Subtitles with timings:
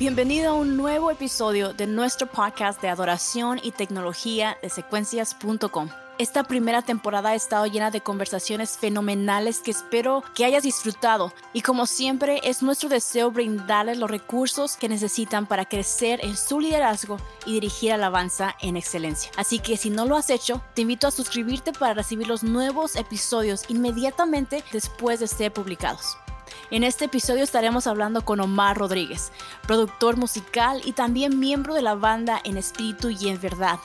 [0.00, 5.90] Bienvenido a un nuevo episodio de nuestro podcast de adoración y tecnología de secuencias.com.
[6.16, 11.60] Esta primera temporada ha estado llena de conversaciones fenomenales que espero que hayas disfrutado y
[11.60, 17.18] como siempre es nuestro deseo brindarles los recursos que necesitan para crecer en su liderazgo
[17.44, 19.30] y dirigir alabanza en excelencia.
[19.36, 22.96] Así que si no lo has hecho, te invito a suscribirte para recibir los nuevos
[22.96, 26.16] episodios inmediatamente después de ser publicados.
[26.70, 29.32] En este episodio estaremos hablando con Omar Rodríguez,
[29.66, 33.78] productor musical y también miembro de la banda En Espíritu y en Verdad.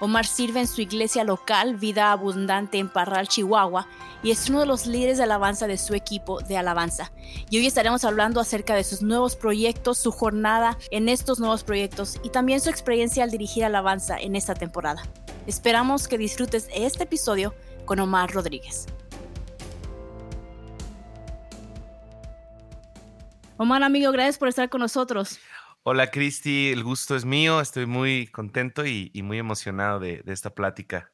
[0.00, 3.86] Omar sirve en su iglesia local, Vida Abundante en Parral, Chihuahua,
[4.22, 7.12] y es uno de los líderes de alabanza de su equipo de alabanza.
[7.50, 12.18] Y hoy estaremos hablando acerca de sus nuevos proyectos, su jornada en estos nuevos proyectos
[12.24, 15.02] y también su experiencia al dirigir alabanza en esta temporada.
[15.46, 17.54] Esperamos que disfrutes este episodio
[17.84, 18.86] con Omar Rodríguez.
[23.58, 25.38] Omar, amigo, gracias por estar con nosotros.
[25.84, 27.60] Hola, Cristi, el gusto es mío.
[27.60, 31.12] Estoy muy contento y, muy emocionado de, esta plática.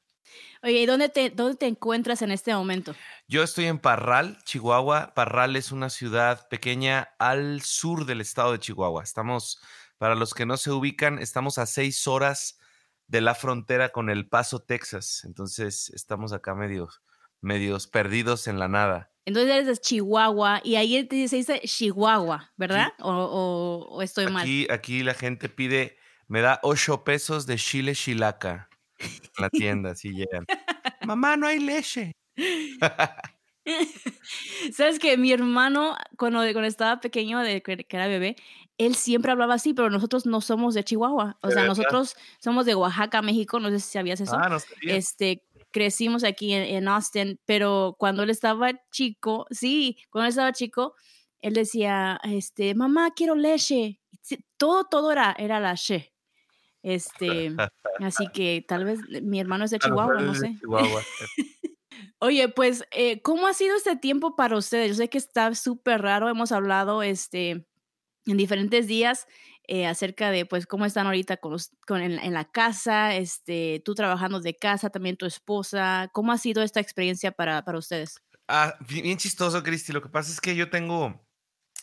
[0.63, 2.95] Oye, ¿y dónde te, dónde te encuentras en este momento?
[3.29, 5.15] Yo estoy en Parral, Chihuahua.
[5.15, 9.03] Parral es una ciudad pequeña al sur del estado de Chihuahua.
[9.03, 9.61] Estamos,
[9.97, 12.59] para los que no se ubican, estamos a seis horas
[13.07, 15.25] de la frontera con El Paso, Texas.
[15.25, 17.03] Entonces, estamos acá medios,
[17.41, 19.11] medios perdidos en la nada.
[19.29, 22.95] Entonces eres de Chihuahua y ahí se dice Chihuahua, ¿verdad?
[23.01, 24.49] O, estoy mal.
[24.71, 25.99] Aquí la gente pide,
[26.29, 30.47] me da ocho pesos de chile chilaca en la tienda, así llegan.
[31.07, 32.13] Mamá, no hay leche.
[34.73, 38.37] Sabes que mi hermano, cuando, cuando estaba pequeño, de que era bebé,
[38.79, 41.37] él siempre hablaba así, pero nosotros no somos de Chihuahua.
[41.43, 43.61] O sea, nosotros somos de Oaxaca, México.
[43.61, 44.39] No sé si sabías eso.
[44.39, 44.97] Ah, no sabía.
[44.97, 45.43] Este,
[45.79, 50.97] crecimos aquí en, Austin, pero cuando él estaba chico, sí, cuando él estaba chico,
[51.39, 54.01] él decía, este, mamá, quiero leche.
[54.57, 56.13] Todo, todo era, era la she.
[56.83, 57.55] Este,
[58.01, 60.59] así que tal vez mi hermano es de Chihuahua, no sé.
[62.19, 64.89] Oye, pues, eh, ¿cómo ha sido este tiempo para ustedes?
[64.89, 67.68] Yo sé que está súper raro, hemos hablado este,
[68.27, 69.27] en diferentes días
[69.71, 71.57] eh, acerca de pues cómo están ahorita con,
[71.87, 76.63] con en, la casa, este, tú trabajando de casa, también tu esposa, ¿cómo ha sido
[76.63, 78.23] esta experiencia para, para ustedes?
[78.49, 79.93] Ah, bien, chistoso, Cristi.
[79.93, 81.23] Lo que pasa es que yo tengo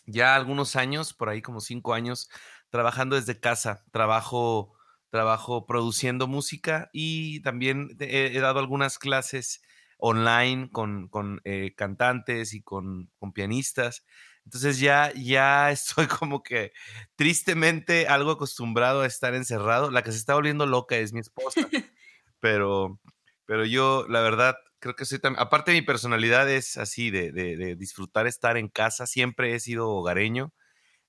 [0.07, 2.28] ya algunos años, por ahí como cinco años,
[2.72, 3.84] trabajando desde casa.
[3.91, 4.73] Trabajo,
[5.12, 9.62] trabajo produciendo música y también he, dado algunas clases
[10.00, 14.03] online con, con eh, cantantes y con, con pianistas.
[14.46, 16.72] Entonces ya, ya estoy como que
[17.16, 19.92] tristemente algo acostumbrado a estar encerrado.
[19.92, 21.62] La que se está volviendo loca es mi esposa.
[22.40, 23.00] pero,
[23.46, 27.76] pero yo, la verdad, creo que soy también, aparte mi personalidad es así, de, de,
[27.76, 29.08] disfrutar estar en casa.
[29.08, 30.54] Siempre he sido hogareño.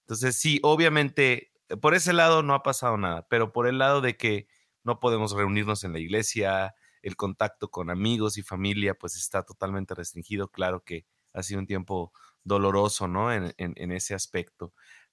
[0.01, 4.17] Entonces sí, obviamente, por ese lado no ha pasado nada, pero por el lado de
[4.17, 4.49] que
[4.83, 9.95] no podemos reunirnos en la iglesia, el contacto con amigos y familia, pues está totalmente
[9.95, 10.49] restringido.
[10.49, 12.13] Claro que ha sido un tiempo
[12.47, 13.33] doloroso, ¿no?
[13.33, 14.73] En, en, ese aspecto.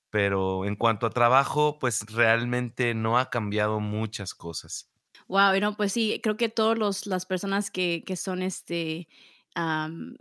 [0.10, 4.92] Pero en cuanto a trabajo, pues realmente no ha cambiado muchas cosas.
[5.28, 9.08] Wow, no, pues sí, creo que todas las personas que, que son este
[9.56, 10.14] um,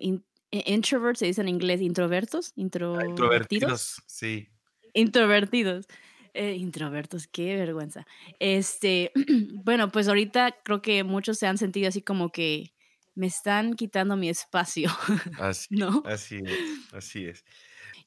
[0.51, 4.03] introverts, se dice en inglés, introvertos, ah, introvertidos.
[4.07, 4.49] sí.
[4.95, 5.87] Introvertidos.
[6.35, 8.07] Eh, introvertos, qué vergüenza.
[8.39, 9.13] Este,
[9.65, 12.73] bueno, pues ahorita creo que muchos se han sentido así como que
[13.15, 14.91] me están quitando mi espacio.
[15.41, 16.03] Así, ¿no?
[16.07, 17.45] así es, así es.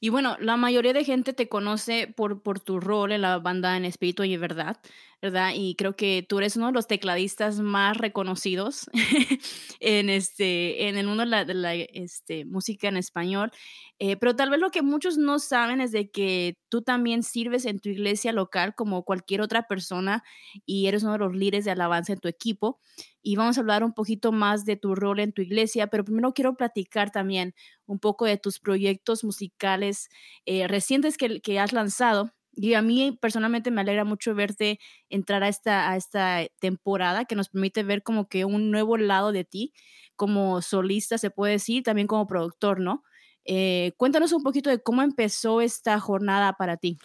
[0.00, 3.76] Y bueno, la mayoría de gente te conoce por, por tu rol en la banda
[3.76, 4.78] en Espíritu y Verdad,
[5.22, 5.52] ¿verdad?
[5.54, 8.90] Y creo que tú eres uno de los tecladistas más reconocidos
[9.80, 13.50] en, este, en el mundo de la, de la este, música en español.
[13.98, 17.64] Eh, pero tal vez lo que muchos no saben es de que tú también sirves
[17.64, 20.22] en tu iglesia local como cualquier otra persona
[20.66, 22.78] y eres uno de los líderes de alabanza en tu equipo.
[23.26, 26.32] Y vamos a hablar un poquito más de tu rol en tu iglesia, pero primero
[26.32, 30.10] quiero platicar también un poco de tus proyectos musicales
[30.44, 32.30] eh, recientes que, que has lanzado.
[32.52, 34.78] Y a mí personalmente me alegra mucho verte
[35.08, 39.32] entrar a esta, a esta temporada que nos permite ver como que un nuevo lado
[39.32, 39.72] de ti,
[40.14, 43.02] como solista se puede decir, también como productor, ¿no?
[43.44, 46.96] Eh, cuéntanos un poquito de cómo empezó esta jornada para ti.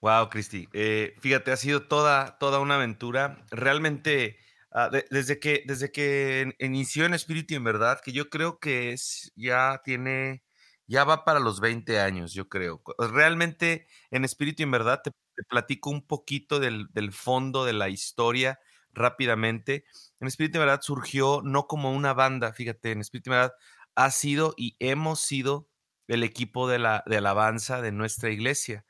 [0.00, 0.68] Wow, Cristi.
[0.72, 3.44] Eh, fíjate, ha sido toda, toda una aventura.
[3.50, 4.38] Realmente,
[4.76, 9.32] ah, desde, que, desde que inició en Espíritu en verdad, que yo creo que es,
[9.36, 10.44] ya tiene,
[10.86, 12.82] ya va para los 20 años, yo creo.
[12.98, 15.12] Realmente, en Espíritu en verdad, te,
[15.48, 18.58] platico un poquito del, del, fondo de la historia
[18.92, 19.84] rápidamente.
[20.20, 23.54] En Espíritu en verdad surgió no como una banda, fíjate, en Espíritu en verdad
[23.96, 25.68] ha sido y hemos sido
[26.08, 28.84] el equipo de, la, de alabanza de nuestra iglesia.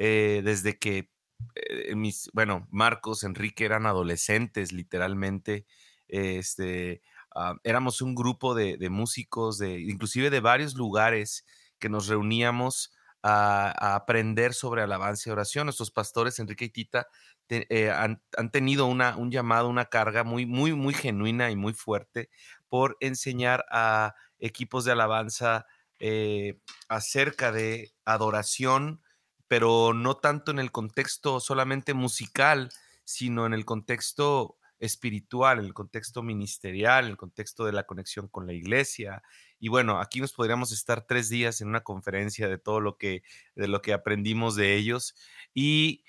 [0.00, 1.10] Eh, desde que
[1.54, 5.66] eh, mis, bueno, Marcos, Enrique eran adolescentes, literalmente.
[6.08, 7.02] Este,
[7.34, 11.44] ah, éramos un grupo de, músicos, de, inclusive de varios lugares
[11.78, 12.92] que nos reuníamos
[13.22, 15.66] a, aprender sobre alabanza y oración.
[15.66, 17.08] Nuestros pastores, Enrique y Tita,
[17.50, 18.20] eh, han,
[18.52, 22.30] tenido una, un llamado, una carga muy, muy, muy genuina y muy fuerte
[22.68, 25.66] por enseñar a equipos de alabanza
[25.98, 29.02] eh, acerca de adoración,
[29.48, 32.70] pero no tanto en el contexto solamente musical,
[33.04, 38.28] sino en el contexto espiritual, en el contexto ministerial, en el contexto de la conexión
[38.28, 39.22] con la iglesia.
[39.58, 43.22] Y bueno, aquí nos podríamos estar tres días en una conferencia de todo lo que,
[43.56, 45.16] de lo que aprendimos de ellos.
[45.52, 46.04] Y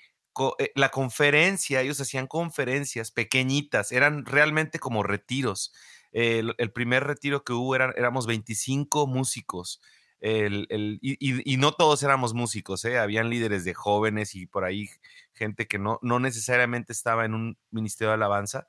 [0.58, 5.72] eh, la conferencia, ellos hacían conferencias pequeñitas, eran realmente como retiros.
[6.12, 9.80] el, primer retiro que hubo eran, éramos 25 músicos.
[10.22, 12.98] Y, no todos éramos músicos, ¿eh?
[12.98, 14.88] habían líderes de jóvenes y por ahí
[15.32, 18.66] gente que no, no necesariamente estaba en un ministerio de alabanza.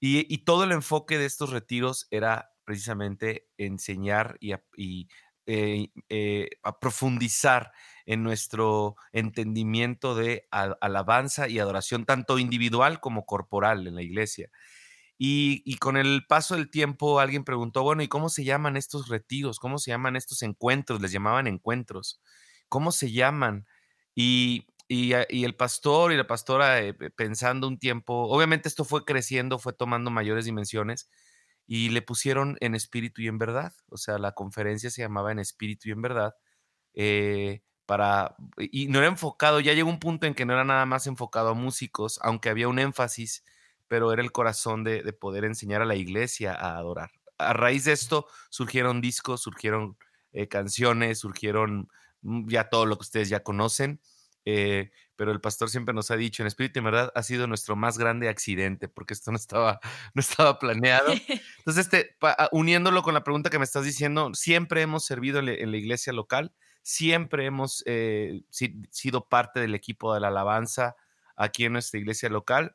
[0.00, 5.08] Y, todo el enfoque de estos retiros era precisamente enseñar y, y
[5.46, 6.50] eh, eh,
[6.80, 7.72] profundizar
[8.06, 14.50] en nuestro entendimiento de alabanza y adoración, tanto individual como corporal en la iglesia.
[15.18, 19.60] Y, con el paso del tiempo alguien preguntó, bueno, ¿y cómo se llaman estos retiros?
[19.60, 21.00] ¿Cómo se llaman estos encuentros?
[21.00, 22.20] Les llamaban encuentros.
[22.68, 23.66] ¿Cómo se llaman?
[24.14, 29.72] Y, el pastor y la pastora eh, pensando un tiempo, obviamente esto fue creciendo, fue
[29.72, 31.08] tomando mayores dimensiones
[31.66, 33.72] y le pusieron en espíritu y en verdad.
[33.90, 36.34] O sea, la conferencia se llamaba en espíritu y en verdad.
[36.94, 40.86] Eh, para, y no era enfocado, ya llegó un punto en que no era nada
[40.86, 43.44] más enfocado a músicos, aunque había un énfasis,
[43.92, 47.10] pero era el corazón de, poder enseñar a la iglesia a adorar.
[47.36, 49.98] A raíz de esto surgieron discos, surgieron
[50.32, 51.90] eh, canciones, surgieron
[52.22, 54.00] mm, ya todo lo que ustedes ya conocen.
[54.46, 57.76] Eh, pero el pastor siempre nos ha dicho, en espíritu y verdad, ha sido nuestro
[57.76, 59.78] más grande accidente, porque esto no estaba,
[60.14, 61.12] no estaba planeado.
[61.58, 65.70] Entonces, este, ah, uniéndolo con la pregunta que me estás diciendo, siempre hemos servido en,
[65.70, 70.96] la iglesia local, siempre hemos eh, sido parte del equipo de la alabanza
[71.36, 72.74] aquí en nuestra iglesia local,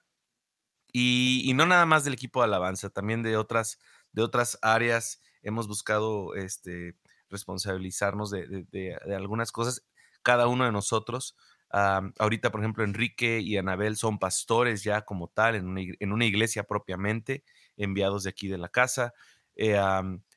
[0.91, 3.79] y, no nada más del equipo de alabanza, también de otras,
[4.13, 6.95] de otras áreas hemos buscado este,
[7.29, 9.85] responsabilizarnos de, de algunas cosas,
[10.23, 11.35] cada uno de nosotros
[11.69, 15.67] ahorita, por ejemplo, Enrique y Anabel son pastores ya como tal en
[16.11, 17.43] una, iglesia propiamente,
[17.75, 19.13] enviados de aquí de la casa.
[19.55, 19.79] Eh,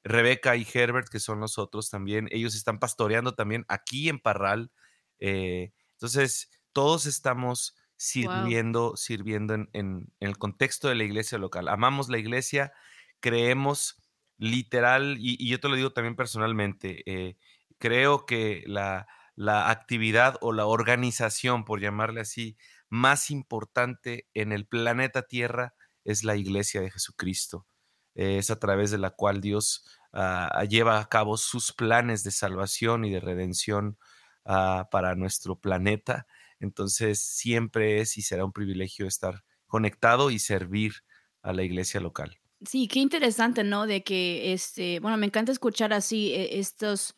[0.03, 4.73] Rebeca y Herbert, que son los otros también, ellos están pastoreando también aquí en Parral.
[5.19, 11.69] Eh, entonces, todos estamos sirviendo, sirviendo en, el contexto de la iglesia local.
[11.69, 12.73] Amamos la iglesia,
[13.21, 14.03] creemos
[14.39, 17.37] literal, y, yo te lo digo también personalmente, eh,
[17.77, 22.57] creo que la, la actividad o la organización, por llamarle así,
[22.89, 27.67] más importante en el planeta Tierra es la iglesia de Jesucristo.
[28.15, 33.05] Es a través de la cual Dios ah, lleva a cabo sus planes de salvación
[33.05, 33.99] y de redención
[34.47, 36.27] ah, para nuestro planeta.
[36.61, 40.93] Entonces siempre es y será un privilegio estar conectado y servir
[41.43, 42.39] a la iglesia local.
[42.63, 43.87] Sí, qué interesante, ¿no?
[43.87, 47.15] De que, este, bueno, me encanta escuchar así eh, estos,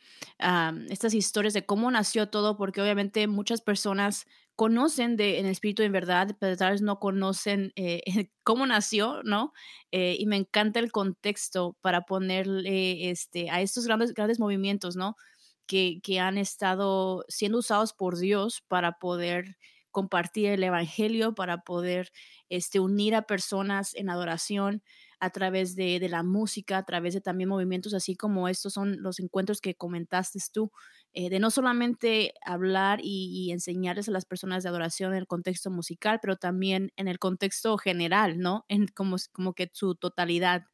[0.88, 5.90] estas historias de cómo nació todo, porque obviamente muchas personas conocen de en espíritu en
[5.90, 8.02] verdad, pero tal vez no conocen eh,
[8.44, 9.52] cómo nació, ¿no?
[9.90, 15.16] Eh, y me encanta el contexto para ponerle este, a estos grandes, grandes movimientos, ¿no?
[15.66, 19.56] Que, han estado siendo usados por Dios para poder
[19.90, 22.12] compartir el evangelio, para poder
[22.48, 24.82] este, unir a personas en adoración
[25.22, 29.20] a través de, la música, a través de también movimientos así como estos son los
[29.20, 30.72] encuentros que comentaste tú,
[31.12, 35.70] eh, de no solamente hablar y, enseñarles a las personas de adoración en el contexto
[35.70, 38.64] musical, pero también en el contexto general, ¿no?
[38.68, 40.64] En como, como que su totalidad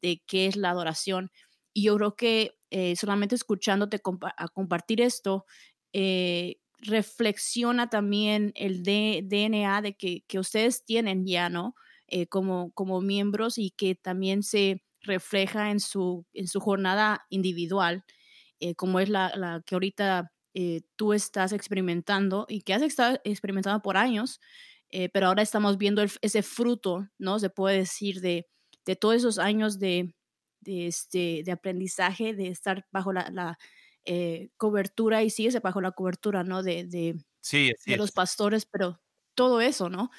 [0.00, 1.30] de qué es la adoración.
[1.74, 4.00] Y yo creo que eh, solamente escuchándote
[4.36, 5.44] a compartir esto,
[5.92, 11.74] eh, reflexiona también el DNA de que, que ustedes tienen ya, ¿no?
[12.06, 18.04] Eh, como, como miembros y que también se refleja en su, en su jornada individual,
[18.76, 20.32] como es la, la que ahorita
[20.96, 24.38] tú estás experimentando y que has estado experimentando por años,
[25.14, 27.38] pero ahora estamos viendo ese fruto, ¿no?
[27.38, 28.46] Se puede decir de,
[28.84, 30.14] de todos esos años de,
[30.60, 33.58] de, este, de aprendizaje, de estar bajo la, la
[34.56, 36.62] cobertura y sigues bajo la cobertura, ¿no?
[36.62, 39.00] De, de, sí, de los pastores, pero
[39.34, 40.10] todo eso, ¿no?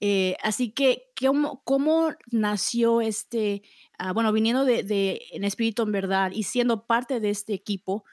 [0.00, 3.62] Eh, así que, ¿cómo, ¿cómo, nació este,
[3.98, 8.04] ah, bueno, viniendo de, En Espíritu en Verdad y siendo parte de este equipo,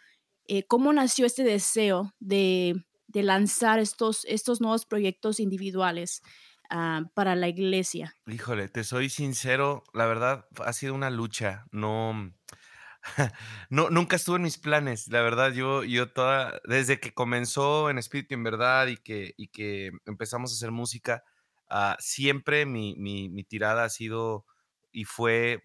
[0.48, 6.22] eh, cómo nació este deseo de, de lanzar estos, estos nuevos proyectos individuales
[6.74, 8.18] ah, para la iglesia?
[8.26, 12.34] Híjole, te soy sincero, la verdad ha sido una lucha, no,
[13.70, 17.98] no, nunca estuvo en mis planes, la verdad, yo, yo toda, desde que comenzó en
[17.98, 21.24] Espíritu en Verdad y que, y que empezamos a hacer música,
[21.70, 24.46] ah, siempre mi, mi, mi tirada ha sido
[24.94, 25.64] y fue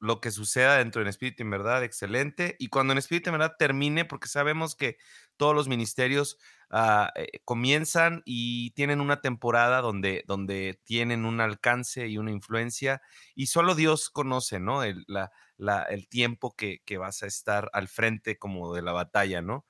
[0.00, 2.56] lo que suceda dentro en Espíritu en Verdad, excelente.
[2.58, 4.98] Y cuando en Espíritu en Verdad termine, porque sabemos que
[5.36, 6.38] todos los ministerios
[6.70, 13.02] ah, eh, comienzan y tienen una temporada donde, donde tienen un alcance y una influencia,
[13.34, 14.82] y solo Dios conoce, ¿no?
[14.82, 15.04] El,
[15.88, 19.66] el tiempo que, que, vas a estar al frente como de la batalla, ¿no?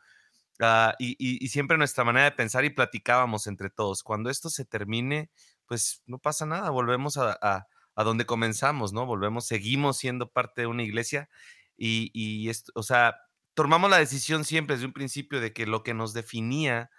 [0.61, 4.65] Ah, y, y, siempre nuestra manera de pensar y platicábamos entre todos, cuando esto se
[4.65, 5.31] termine,
[5.67, 9.07] pues no pasa nada, volvemos a a donde comenzamos, ¿no?
[9.07, 11.29] Volvemos, seguimos siendo parte de una iglesia
[11.77, 13.17] y, y esto, o sea,
[13.55, 16.91] tomamos la decisión siempre desde un principio de que lo que nos definía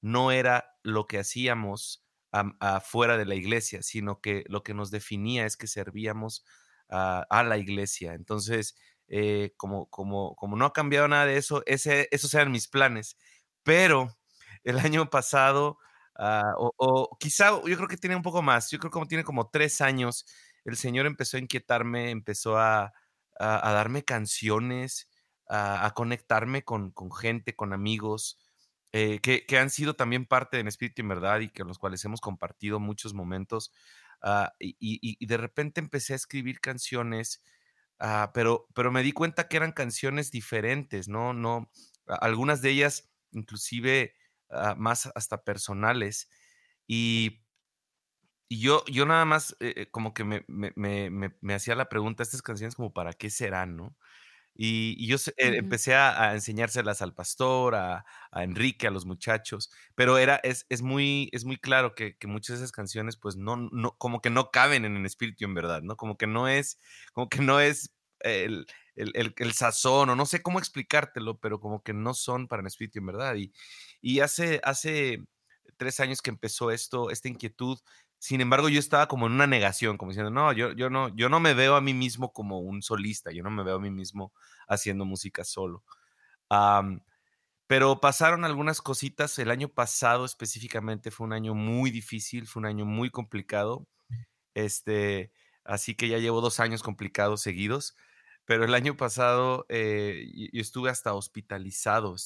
[0.00, 2.04] no era lo que hacíamos
[2.60, 6.44] afuera de la iglesia, sino que lo que nos definía es que servíamos
[6.88, 8.14] a, la iglesia.
[8.14, 8.76] Entonces,
[9.08, 13.16] eh, como, como, como no ha cambiado nada de eso, esos eran mis planes.
[13.62, 14.16] Pero
[14.64, 15.78] el año pasado
[16.16, 19.48] Ah, o, quizá, yo creo que tiene un poco más, yo creo que tiene como
[19.50, 20.26] tres años,
[20.64, 22.92] el Señor empezó a inquietarme, empezó a,
[23.40, 25.08] darme canciones,
[25.48, 28.38] a, conectarme con, gente, con amigos,
[28.92, 32.04] eh, que, han sido también parte de mi espíritu en verdad y con los cuales
[32.04, 33.72] hemos compartido muchos momentos.
[34.22, 37.42] Ah, y, de repente empecé a escribir canciones,
[37.98, 41.32] ah, pero, pero me di cuenta que eran canciones diferentes, ¿no?
[41.34, 41.70] no
[42.06, 44.14] algunas de ellas inclusive
[44.52, 46.28] Ah, más hasta personales.
[46.86, 47.42] Y,
[48.48, 51.88] y yo, yo nada más eh, eh, como que me, me, me, me, hacía la
[51.88, 53.96] pregunta, estas canciones como para qué serán, ¿no?
[54.54, 60.18] Y, yo eh, empecé a, enseñárselas al pastor, a, a, Enrique, a los muchachos, pero
[60.18, 63.56] era, es, es, muy, es muy claro que, que, muchas de esas canciones pues no,
[63.56, 65.96] no, como que no caben en el espíritu en verdad, ¿no?
[65.96, 66.78] Como que no es,
[67.14, 71.82] como que no es el, el, el, sazón, o no sé cómo explicártelo, pero como
[71.82, 73.36] que no son para el espíritu en verdad.
[73.36, 73.52] Y,
[74.00, 75.24] y hace, hace
[75.76, 77.78] tres años que empezó esto, esta inquietud,
[78.22, 81.28] sin embargo, yo estaba como en una negación, como diciendo, no, yo, yo, no, yo
[81.28, 83.90] no me veo a mí mismo como un solista, yo no me veo a mí
[83.90, 84.32] mismo
[84.68, 85.82] haciendo música solo.
[87.66, 89.38] pero pasaron algunas cositas.
[89.40, 93.88] El año pasado específicamente fue un año muy difícil, fue un año muy complicado.
[94.54, 95.32] Este,
[95.64, 97.96] así que ya llevo dos años complicados seguidos.
[98.44, 102.16] Pero el año pasado eh, yo estuve hasta hospitalizado,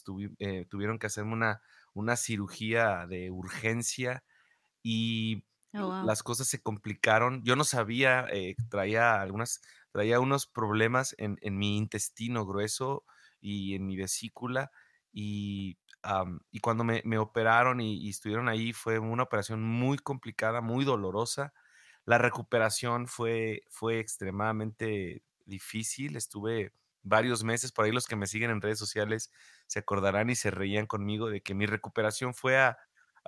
[0.41, 1.62] eh, tuvieron que hacerme una,
[1.95, 4.25] una cirugía de urgencia
[4.83, 5.45] y
[5.78, 7.42] oh, las cosas se complicaron.
[7.45, 9.61] Yo no sabía, eh, traía algunas,
[9.92, 13.04] traía unos problemas en, mi intestino grueso
[13.40, 14.71] y en mi vesícula
[15.12, 15.78] y,
[16.50, 21.52] y cuando me, operaron y, y, estuvieron ahí fue una operación muy complicada, muy dolorosa.
[22.04, 26.16] La recuperación fue, fue extremadamente difícil.
[26.16, 29.30] Estuve varios meses, por ahí los que me siguen en redes sociales
[29.66, 32.78] se acordarán y se reían conmigo de que mi recuperación fue a,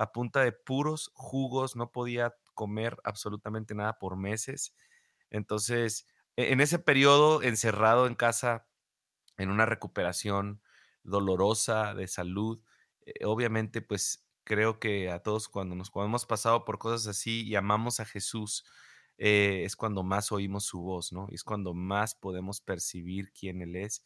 [0.06, 4.74] punta de puros jugos, no podía comer absolutamente nada por meses.
[5.30, 8.66] Entonces, e, en ese periodo encerrado en casa,
[9.36, 10.62] en una recuperación
[11.04, 12.60] dolorosa de salud,
[13.06, 17.46] eh, obviamente pues creo que a todos cuando nos cuando hemos pasado por cosas así
[17.46, 18.64] y amamos a Jesús,
[19.18, 21.28] eh, es cuando más oímos su voz, ¿no?
[21.32, 24.04] Es cuando más podemos percibir quién Él es.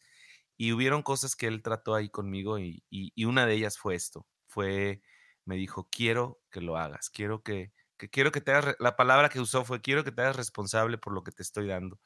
[0.57, 2.83] Y hubieron cosas que Él trató ahí conmigo y,
[3.25, 5.01] una de ellas fue esto, fue,
[5.45, 7.71] me dijo, quiero que lo hagas, quiero que,
[8.11, 11.13] quiero que te hagas, la palabra que usó fue, quiero que te hagas responsable por
[11.13, 11.99] lo que te estoy dando.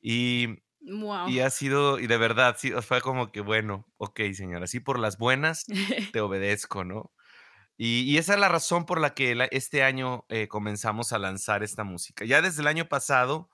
[0.00, 0.62] Y,
[1.28, 4.98] y ha sido, y de verdad, sí, fue como que, bueno, ok, señora, así por
[4.98, 5.66] las buenas
[6.12, 7.12] te obedezco, ¿no?
[7.76, 11.82] Y, esa es la razón por la que este año eh, comenzamos a lanzar esta
[11.82, 12.24] música.
[12.24, 13.50] Ya desde el año pasado,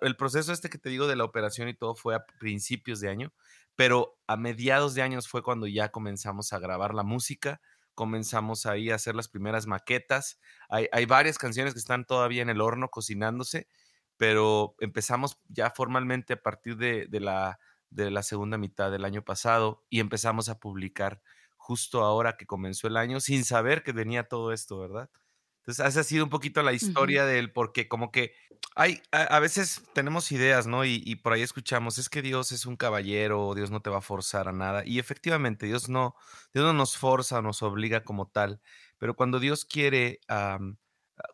[0.00, 3.10] el proceso este que te digo de la operación y todo fue a principios de
[3.10, 3.32] año,
[3.76, 7.60] pero a mediados de años fue cuando ya comenzamos a grabar la música,
[7.94, 10.38] comenzamos ahí a hacer las primeras maquetas.
[10.68, 13.68] Hay, varias canciones que están todavía en el horno cocinándose,
[14.16, 17.58] pero empezamos ya formalmente a partir de, la,
[17.90, 21.22] de la segunda mitad del año pasado y empezamos a publicar
[21.56, 25.10] justo ahora que comenzó el año, sin saber que venía todo esto, ¿verdad?
[25.62, 28.34] Entonces, esa ha sido un poquito la historia del por qué, como que
[28.74, 30.84] hay, a, veces tenemos ideas, ¿no?
[30.84, 34.02] Y, por ahí escuchamos, es que Dios es un caballero, Dios no te va a
[34.02, 34.82] forzar a nada.
[34.84, 36.16] Y efectivamente, Dios no,
[36.52, 38.60] Dios no nos forza, nos obliga como tal.
[38.98, 40.20] Pero cuando Dios quiere,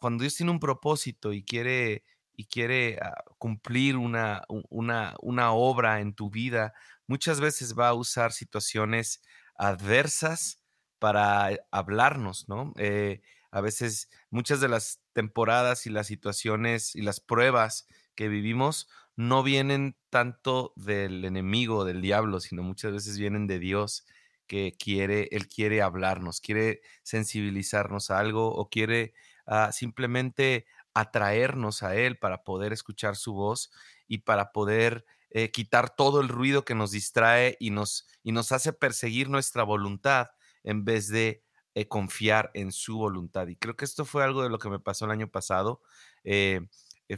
[0.00, 2.04] cuando Dios tiene un propósito y quiere,
[2.36, 6.74] y quiere ah, cumplir una, una, una obra en tu vida,
[7.06, 9.22] muchas veces va a usar situaciones
[9.56, 10.62] adversas
[10.98, 12.72] para hablarnos, ¿no?
[12.76, 18.88] Eh, a veces muchas de las temporadas y las situaciones y las pruebas que vivimos
[19.16, 24.06] no vienen tanto del enemigo, del diablo, sino muchas veces vienen de Dios
[24.46, 29.14] que quiere, Él quiere hablarnos, quiere sensibilizarnos a algo o quiere
[29.46, 33.70] ah, simplemente atraernos a Él para poder escuchar su voz
[34.06, 38.52] y para poder eh, quitar todo el ruido que nos distrae y nos, y nos
[38.52, 40.28] hace perseguir nuestra voluntad
[40.64, 41.44] en vez de
[41.78, 43.46] eh, confiar en su voluntad.
[43.46, 45.80] Y creo que esto fue algo de lo que me pasó el año pasado.
[46.24, 46.60] Eh,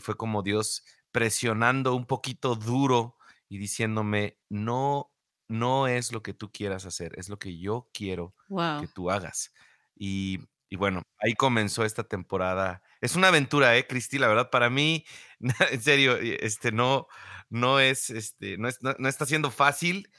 [0.00, 3.17] fue como Dios presionando un poquito duro
[3.49, 5.11] y diciéndome, no,
[5.49, 8.35] no es lo que tú quieras hacer, es lo que yo quiero
[8.81, 9.52] que tú hagas.
[9.97, 12.83] Y, y, bueno, ahí comenzó esta temporada.
[13.00, 14.19] Es una aventura, ¿eh, Cristi?
[14.19, 15.05] La verdad, para mí,
[15.71, 17.07] en serio, este, no,
[17.49, 20.11] no es, este, no, no, está siendo fácil.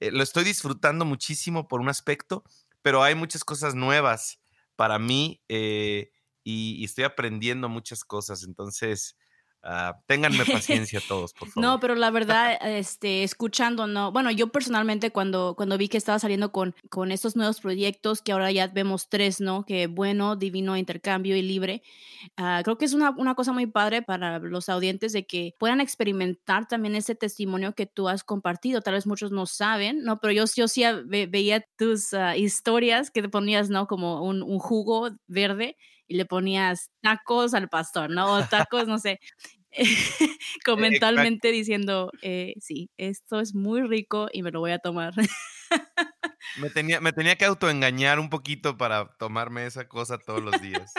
[0.00, 2.44] Eh, lo estoy disfrutando muchísimo por un aspecto,
[2.82, 4.40] pero hay muchas cosas nuevas
[4.76, 6.10] para mí eh,
[6.44, 8.44] y, estoy aprendiendo muchas cosas.
[8.44, 9.16] Entonces,
[9.62, 11.62] Uh, ténganme paciencia todos, por favor.
[11.62, 14.10] No, pero la verdad, este, escuchando, no.
[14.10, 18.32] Bueno, yo personalmente cuando, cuando vi que estaba saliendo con, con estos nuevos proyectos, que
[18.32, 19.64] ahora ya vemos tres, ¿no?
[19.64, 21.82] Que bueno, divino, intercambio y libre.
[22.38, 25.80] Uh, creo que es una, una, cosa muy padre para los audientes de que puedan
[25.80, 28.80] experimentar también ese testimonio que tú has compartido.
[28.80, 30.20] Tal vez muchos no saben, ¿no?
[30.20, 33.86] Pero yo, yo sí veía tus uh, historias que te ponías, ¿no?
[33.86, 35.76] Como un, un jugo verde
[36.10, 38.34] y le ponías tacos al pastor, ¿no?
[38.34, 39.20] O tacos, no sé.
[40.64, 45.14] comentalmente diciendo, eh, sí, esto es muy rico y me lo voy a tomar.
[46.60, 50.92] me, tenía, me tenía que autoengañar un poquito para tomarme esa cosa todos los días.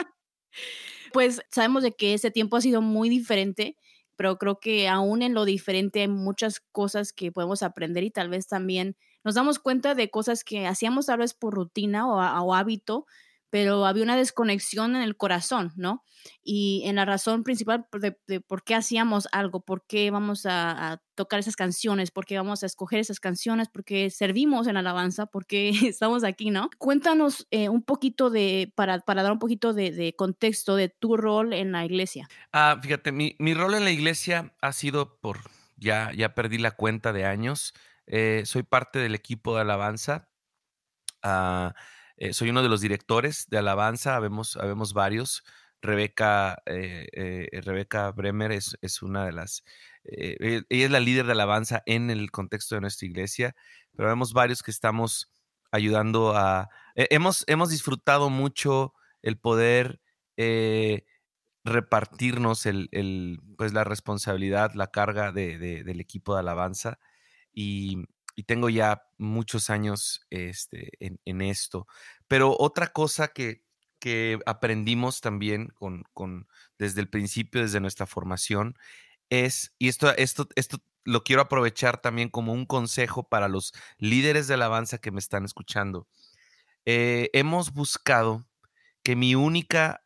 [1.12, 3.76] Pues sabemos de que ese tiempo ha sido muy diferente,
[4.16, 8.30] pero creo que aún en lo diferente hay muchas cosas que podemos aprender y tal
[8.30, 12.54] vez también nos damos cuenta de cosas que hacíamos tal vez por rutina o, o
[12.54, 13.04] hábito,
[13.52, 16.02] pero había una desconexión en el corazón, ¿no?
[16.42, 21.38] Y en la razón principal de, por qué hacíamos algo, por qué vamos a, tocar
[21.38, 25.44] esas canciones, por qué vamos a escoger esas canciones, por qué servimos en alabanza, por
[25.44, 26.70] qué estamos aquí, ¿no?
[26.78, 31.52] Cuéntanos eh, un poquito de, para, para dar un poquito de, contexto de tu rol
[31.52, 32.30] en la iglesia.
[32.54, 35.40] Ah, fíjate, mi, mi, rol en la iglesia ha sido por,
[35.76, 37.74] ya, ya perdí la cuenta de años,
[38.06, 40.30] eh, soy parte del equipo de alabanza.
[41.22, 41.74] Ah,
[42.16, 44.56] eh, soy uno de los directores de Alabanza, habemos,
[44.94, 45.42] varios.
[45.84, 49.64] Rebeca, eh, eh, Rebeca Bremer es, una de las,
[50.04, 53.56] ella es la líder de alabanza en el contexto de nuestra iglesia,
[53.96, 55.32] pero vemos varios que estamos
[55.72, 60.00] ayudando a, hemos, hemos disfrutado mucho el poder
[61.64, 67.00] repartirnos el, el, pues la responsabilidad, la carga de, del equipo de alabanza
[67.52, 71.86] y, y tengo ya muchos años este, en, esto.
[72.28, 73.62] Pero otra cosa que,
[73.98, 78.76] que aprendimos también con, con, desde el principio, desde nuestra formación,
[79.30, 84.46] es, y esto, esto, esto lo quiero aprovechar también como un consejo para los líderes
[84.46, 86.06] de alabanza que me están escuchando.
[86.84, 88.46] Eh, hemos buscado
[89.02, 90.04] que mi única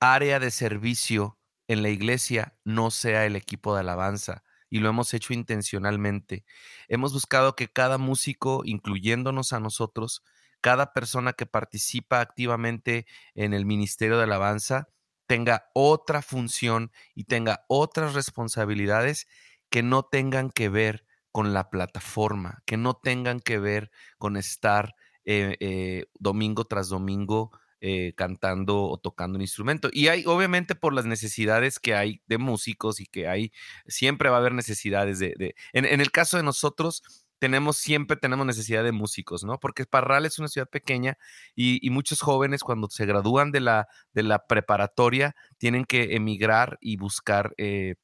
[0.00, 5.14] área de servicio en la iglesia no sea el equipo de alabanza, y lo hemos
[5.14, 6.44] hecho intencionalmente.
[6.88, 10.22] Hemos buscado que cada músico, incluyéndonos a nosotros,
[10.60, 14.88] cada persona que participa activamente en el Ministerio de Alabanza,
[15.26, 19.28] tenga otra función y tenga otras responsabilidades
[19.70, 24.94] que no tengan que ver con la plataforma, que no tengan que ver con estar
[25.24, 29.88] eh, eh, domingo tras domingo eh, cantando o tocando un instrumento.
[29.92, 33.52] Y hay, obviamente, por las necesidades que hay de músicos y que hay,
[33.86, 35.54] siempre va a haber necesidades de...
[35.72, 37.02] en, el caso de nosotros,
[37.38, 39.58] tenemos, siempre tenemos necesidad de músicos, ¿no?
[39.60, 41.18] Porque Parral es una ciudad pequeña
[41.54, 46.96] y, muchos jóvenes cuando se gradúan de la, de la preparatoria tienen que emigrar y
[46.96, 47.94] buscar eh,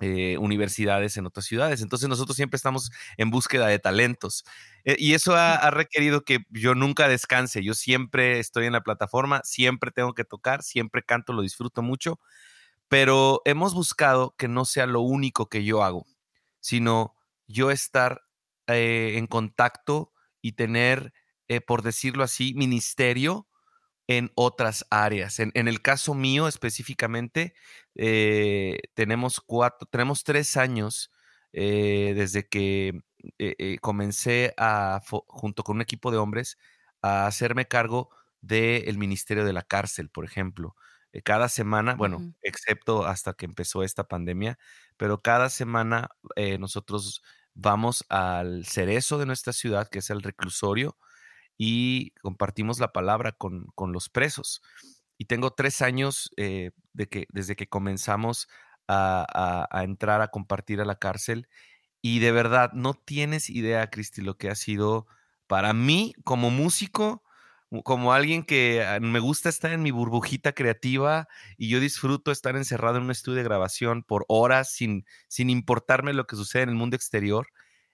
[0.00, 1.82] eh, universidades en otras ciudades.
[1.82, 4.44] Entonces nosotros siempre estamos en búsqueda de talentos.
[4.84, 7.62] Eh, y eso ha, requerido que yo nunca descanse.
[7.62, 12.18] Yo siempre estoy en la plataforma, siempre tengo que tocar, siempre canto, lo disfruto mucho.
[12.88, 16.06] Pero hemos buscado que no sea lo único que yo hago,
[16.60, 17.14] sino
[17.46, 18.22] yo estar
[18.68, 21.12] eh, en contacto y tener,
[21.66, 23.49] por decirlo así, ministerio
[24.10, 25.38] en otras áreas.
[25.38, 27.54] En, el caso mío específicamente,
[27.94, 31.12] eh, tenemos, cuatro, tenemos tres años
[31.52, 33.02] eh, desde que
[33.38, 36.58] eh, comencé a, junto con un equipo de hombres,
[37.02, 40.74] a hacerme cargo del Ministerio de la Cárcel, por ejemplo.
[41.22, 44.58] cada semana, bueno, excepto hasta que empezó esta pandemia,
[44.96, 46.10] pero cada semana
[46.58, 47.22] nosotros
[47.54, 50.96] vamos al cerezo de nuestra ciudad, que es el reclusorio,
[51.62, 54.62] y compartimos la palabra con, los presos.
[55.18, 58.48] Y tengo tres años eh, de que, desde que comenzamos
[58.88, 61.48] a, entrar a compartir a la cárcel.
[62.00, 65.06] Y de verdad, no tienes idea, Cristi, lo que ha sido
[65.46, 67.22] para mí como músico,
[67.84, 72.56] como alguien que ah, me gusta estar en mi burbujita creativa y yo disfruto estar
[72.56, 76.70] encerrado en un estudio de grabación por horas sin, sin importarme lo que sucede en
[76.70, 77.48] el mundo exterior,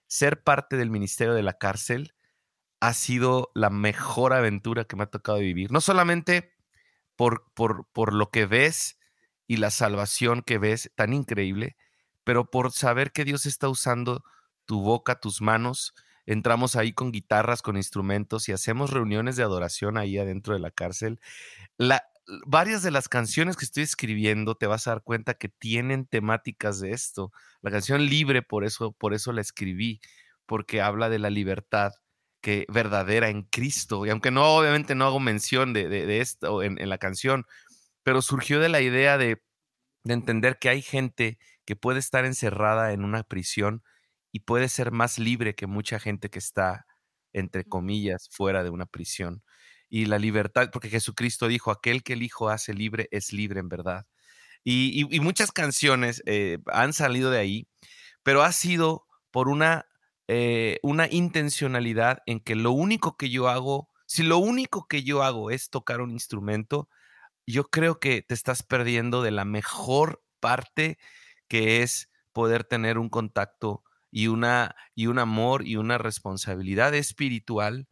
[0.07, 2.13] ser parte del Ministerio de la Cárcel
[2.79, 5.71] ha sido la mejor aventura que me ha tocado vivir.
[5.71, 6.53] No solamente
[7.15, 8.99] por, por, por lo que ves
[9.47, 11.75] y la salvación que ves tan increíble,
[12.23, 14.23] pero por saber que Dios está usando
[14.65, 15.93] tu boca, tus manos.
[16.25, 20.71] Entramos ahí con guitarras, con instrumentos y hacemos reuniones de adoración ahí adentro de la
[20.71, 21.19] cárcel.
[21.77, 22.03] La,
[22.45, 26.79] varias de las canciones que estoy escribiendo te vas a dar cuenta que tienen temáticas
[26.81, 27.31] de esto.
[27.61, 30.01] La canción Libre, por eso, por eso la escribí,
[30.45, 31.93] porque habla de la libertad
[32.47, 34.05] que verdadera en Cristo.
[34.05, 37.45] Y aunque no, obviamente no hago mención de, esto en, la canción,
[38.03, 39.43] pero surgió de la idea de,
[40.05, 43.83] de entender que hay gente que puede estar encerrada en una prisión
[44.31, 46.85] y puede ser más libre que mucha gente que está,
[47.33, 49.43] entre comillas, fuera de una prisión.
[49.89, 53.67] Y la libertad, porque Jesucristo dijo, aquel que el Hijo hace libre es libre en
[53.67, 54.05] verdad.
[54.63, 57.67] Y, muchas canciones eh, han salido de ahí,
[58.23, 59.85] pero ha sido por una,
[60.27, 65.23] eh, una intencionalidad en que lo único que yo hago, si lo único que yo
[65.23, 66.89] hago es tocar un instrumento,
[67.45, 70.97] yo creo que te estás perdiendo de la mejor parte
[71.47, 77.87] que es poder tener un contacto y, una, y un amor y una responsabilidad espiritual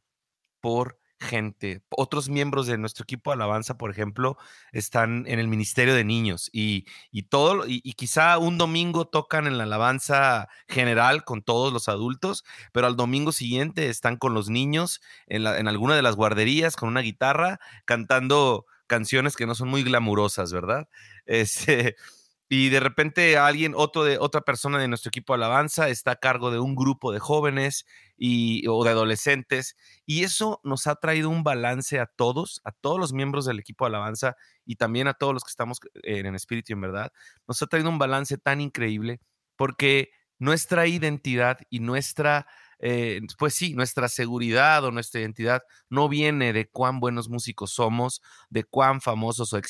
[0.61, 1.81] por gente.
[1.89, 4.37] Otros miembros de nuestro equipo de alabanza, por ejemplo,
[4.71, 6.85] están en el ministerio de niños y,
[7.29, 12.87] todo, y, quizá un domingo tocan en la alabanza general con todos los adultos, pero
[12.87, 17.01] al domingo siguiente están con los niños en, en alguna de las guarderías con una
[17.01, 20.87] guitarra cantando canciones que no son muy glamurosas, ¿verdad?
[21.27, 21.95] Este,
[22.47, 26.51] y de repente alguien, otro de, otra persona de nuestro equipo alabanza está a cargo
[26.51, 27.85] de un grupo de jóvenes
[28.17, 29.75] y, o de adolescentes.
[30.05, 33.85] Y eso nos ha traído un balance a todos, a todos los miembros del equipo
[33.85, 37.11] alabanza y también a todos los que estamos en espíritu en verdad.
[37.47, 39.19] Nos ha traído un balance tan increíble
[39.55, 42.45] porque nuestra identidad y nuestra
[42.79, 48.21] eh, pues sí, nuestra seguridad o nuestra identidad no viene de cuán buenos músicos somos,
[48.49, 49.61] de cuán famosos o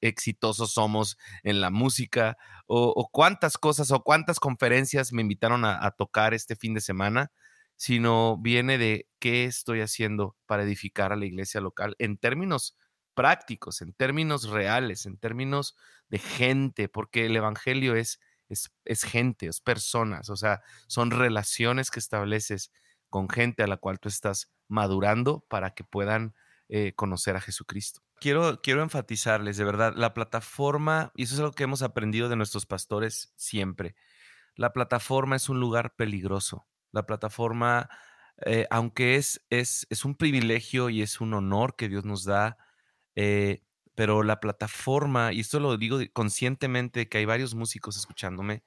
[0.00, 6.34] exitosos somos en la música, o, cuántas cosas o cuántas conferencias me invitaron a, tocar
[6.34, 7.30] este fin de semana,
[7.76, 12.76] sino viene de qué estoy haciendo para edificar a la iglesia local en términos
[13.14, 15.76] prácticos, en términos reales, en términos
[16.08, 22.00] de gente, porque el Evangelio es es, gente, es personas, o sea, son relaciones que
[22.00, 22.72] estableces
[23.10, 26.34] con gente a la cual tú estás madurando para que puedan
[26.68, 28.02] eh, conocer a Jesucristo.
[28.18, 32.36] Quiero, quiero enfatizarles, de verdad, la plataforma, y eso es lo que hemos aprendido de
[32.36, 33.94] nuestros pastores siempre,
[34.56, 36.66] la plataforma es un lugar peligroso.
[36.90, 37.90] La plataforma,
[38.44, 42.56] eh, aunque es, es, es, un privilegio y es un honor que Dios nos da,
[43.14, 43.65] eh,
[43.96, 48.62] pero la plataforma, y esto lo digo conscientemente, que hay varios músicos escuchándome,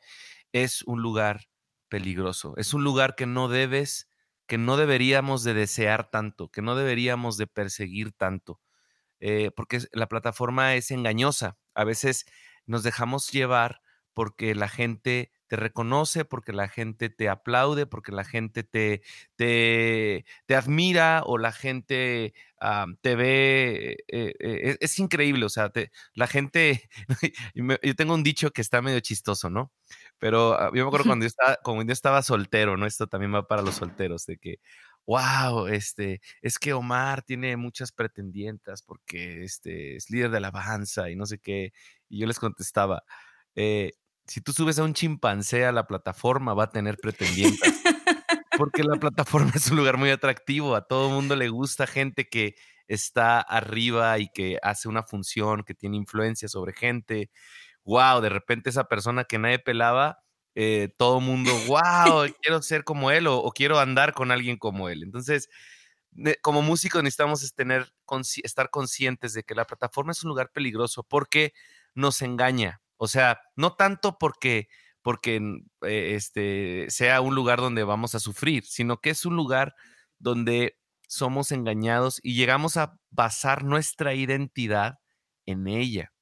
[0.53, 1.45] es un lugar
[1.87, 4.09] peligroso, es un lugar que no debes,
[4.47, 8.59] que no deberíamos de desear tanto, que no deberíamos de perseguir tanto,
[9.19, 11.57] eh, porque la plataforma es engañosa.
[11.75, 12.25] A veces
[12.65, 13.81] nos dejamos llevar
[14.13, 19.01] porque la gente te reconoce, porque la gente te aplaude, porque la gente te,
[19.35, 22.33] te, te admira o la gente
[23.01, 23.97] te ve.
[24.07, 25.71] Eh, eh, es, increíble, o sea,
[26.13, 26.87] la gente.
[27.83, 29.71] yo tengo un dicho que está medio chistoso, ¿no?
[30.19, 32.85] Pero ah, yo me acuerdo cuando yo, estaba, cuando yo estaba soltero, ¿no?
[32.85, 34.59] Esto también va para los solteros, de que
[35.05, 41.09] wow, este, es que Omar tiene muchas pretendientas porque este, es líder de la alabanza
[41.09, 41.73] y no sé qué.
[42.09, 43.03] Y yo les contestaba,
[43.55, 43.93] eh,
[44.29, 47.73] si tú subes a un chimpancé a la plataforma, va a tener pretendientes.
[48.57, 50.75] Porque la plataforma es un lugar muy atractivo.
[50.75, 52.55] A todo mundo le gusta gente que
[52.87, 57.31] está arriba y que hace una función, que tiene influencia sobre gente.
[57.83, 60.19] Wow, de repente esa persona que nadie pelaba,
[60.53, 65.01] eh, todo mundo, wow, quiero ser como él o, quiero andar con alguien como él.
[65.01, 65.49] Entonces,
[66.41, 67.91] como músicos necesitamos tener,
[68.43, 71.53] estar conscientes de que la plataforma es un lugar peligroso porque
[71.95, 74.67] nos engaña o sea, no tanto porque,
[75.01, 75.37] porque
[75.83, 79.73] eh, este, sea un lugar donde vamos a sufrir, sino que es un lugar
[80.19, 84.99] donde somos engañados y llegamos a basar nuestra identidad
[85.45, 86.13] en ella.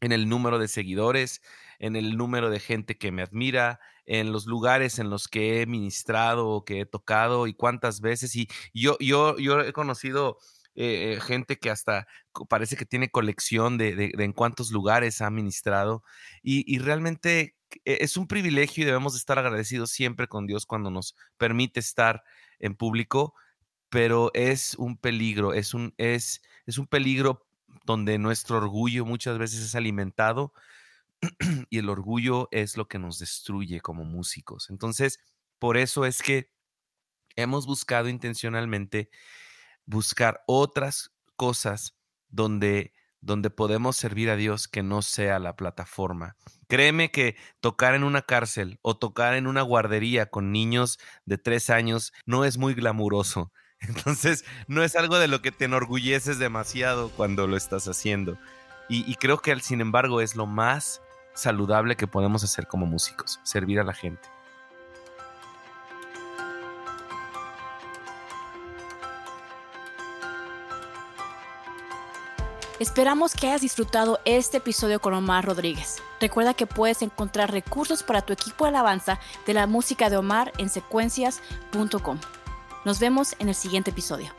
[0.00, 1.42] en el número de seguidores,
[1.78, 5.66] en el número de gente que me admira, en los lugares en los que he
[5.66, 8.36] ministrado o que he tocado y cuántas veces.
[8.36, 10.38] Y yo, yo, yo he conocido
[10.80, 12.06] eh, eh, gente que hasta
[12.48, 16.04] parece que tiene colección de, en cuántos lugares ha ministrado.
[16.40, 21.16] Y, realmente e, es un privilegio y debemos estar agradecidos siempre con Dios cuando nos
[21.36, 22.22] permite estar
[22.60, 23.34] en público,
[23.88, 27.44] pero es un peligro, es un, es, es un peligro
[27.84, 30.52] donde nuestro orgullo muchas veces es alimentado
[31.70, 34.70] y el orgullo es lo que nos destruye como músicos.
[34.70, 35.18] Entonces,
[35.58, 36.52] por eso es que
[37.34, 39.10] hemos buscado intencionalmente
[39.88, 41.94] buscar otras cosas
[42.28, 46.36] donde donde podemos servir a Dios que no sea la plataforma.
[46.68, 51.68] Créeme que tocar en una cárcel o tocar en una guardería con niños de tres
[51.68, 53.52] años no es muy glamuroso.
[53.80, 58.38] Entonces, no es algo de lo que te enorgulleces demasiado cuando lo estás haciendo.
[58.88, 61.02] Y, y creo que, sin embargo, es lo más
[61.34, 64.28] saludable que podemos hacer como músicos, servir a la gente.
[72.78, 76.00] Esperamos que hayas disfrutado este episodio con Omar Rodríguez.
[76.20, 80.52] Recuerda que puedes encontrar recursos para tu equipo de alabanza de la música de Omar
[80.58, 82.18] en secuencias.com.
[82.84, 84.32] Nos vemos en el siguiente episodio.